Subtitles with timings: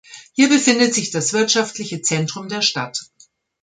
[0.33, 3.03] Hier befindet sich das wirtschaftliche Zentrum der Stadt.